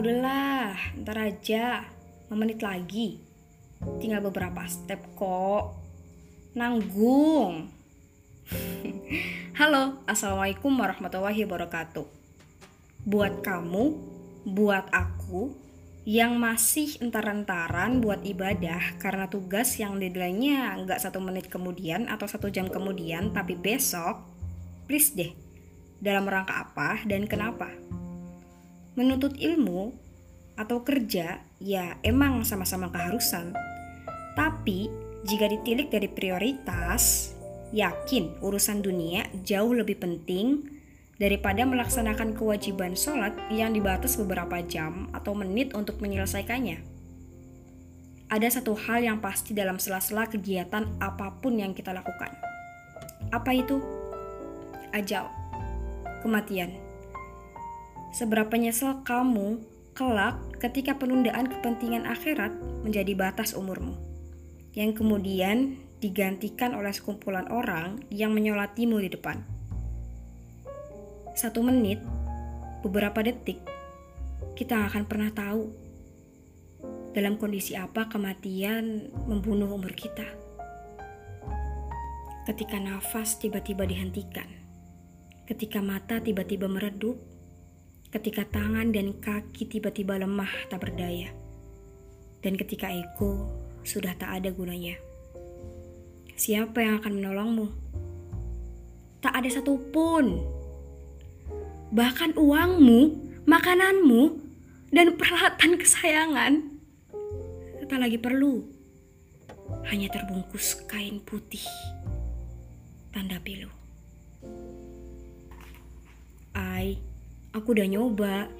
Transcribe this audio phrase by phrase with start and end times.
[0.00, 1.84] udahlah, ntar aja.
[2.32, 3.20] 5 menit lagi.
[4.00, 5.76] Tinggal beberapa step kok.
[6.56, 7.68] Nanggung.
[9.60, 12.08] Halo, Assalamualaikum warahmatullahi wabarakatuh.
[13.04, 13.84] Buat kamu,
[14.48, 15.52] buat aku,
[16.08, 22.48] yang masih entar-entaran buat ibadah karena tugas yang deadline-nya nggak satu menit kemudian atau satu
[22.48, 24.24] jam kemudian tapi besok,
[24.88, 25.36] please deh,
[26.00, 27.68] dalam rangka apa dan kenapa?
[29.00, 29.96] Menuntut ilmu
[30.60, 33.56] atau kerja ya emang sama-sama keharusan.
[34.36, 34.92] Tapi
[35.24, 37.32] jika ditilik dari prioritas,
[37.72, 40.68] yakin urusan dunia jauh lebih penting
[41.16, 46.84] daripada melaksanakan kewajiban sholat yang dibatas beberapa jam atau menit untuk menyelesaikannya.
[48.28, 52.36] Ada satu hal yang pasti dalam sela-sela kegiatan apa pun yang kita lakukan.
[53.32, 53.80] Apa itu?
[54.92, 55.24] Ajal.
[56.20, 56.89] Kematian.
[58.10, 59.62] Seberapa nyesel kamu
[59.94, 62.50] kelak ketika penundaan kepentingan akhirat
[62.82, 63.94] menjadi batas umurmu,
[64.74, 69.38] yang kemudian digantikan oleh sekumpulan orang yang menyolatimu di depan.
[71.38, 72.02] Satu menit,
[72.82, 73.62] beberapa detik,
[74.58, 75.70] kita akan pernah tahu
[77.14, 80.26] dalam kondisi apa kematian membunuh umur kita.
[82.48, 84.50] Ketika nafas tiba-tiba dihentikan,
[85.46, 87.20] ketika mata tiba-tiba meredup,
[88.10, 91.30] ketika tangan dan kaki tiba-tiba lemah tak berdaya,
[92.42, 93.46] dan ketika ego
[93.86, 94.98] sudah tak ada gunanya.
[96.34, 97.66] Siapa yang akan menolongmu?
[99.20, 100.40] Tak ada satupun.
[101.92, 103.00] Bahkan uangmu,
[103.44, 104.22] makananmu,
[104.90, 106.80] dan peralatan kesayangan
[107.90, 108.62] tak lagi perlu.
[109.90, 111.66] Hanya terbungkus kain putih
[113.10, 113.66] tanda pilu.
[116.54, 117.09] I
[117.50, 118.50] aku udah nyoba.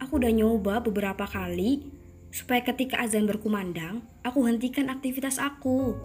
[0.00, 1.88] Aku udah nyoba beberapa kali
[2.28, 5.96] supaya ketika azan berkumandang, aku hentikan aktivitas aku.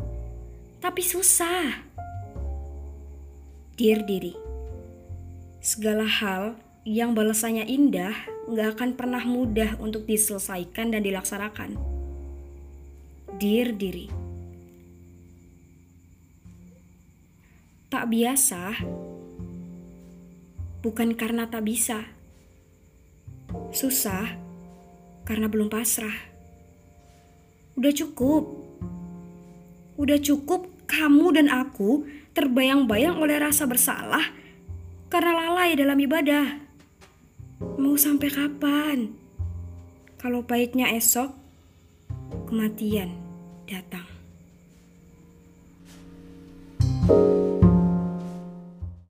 [0.79, 1.85] Tapi susah.
[3.75, 4.35] Dear diri,
[5.59, 6.55] segala hal
[6.87, 8.13] yang balasannya indah
[8.49, 11.77] gak akan pernah mudah untuk diselesaikan dan dilaksanakan.
[13.41, 14.05] Dear diri,
[17.89, 18.81] tak biasa
[20.81, 22.05] bukan karena tak bisa.
[23.71, 24.37] Susah
[25.23, 26.13] karena belum pasrah.
[27.77, 28.43] Udah cukup.
[29.95, 32.03] Udah cukup kamu dan aku
[32.33, 34.33] terbayang-bayang oleh rasa bersalah
[35.07, 36.59] karena lalai dalam ibadah.
[37.77, 39.13] Mau sampai kapan?
[40.17, 41.33] Kalau pahitnya esok,
[42.49, 43.13] kematian
[43.69, 44.05] datang.
[47.01, 47.40] thank you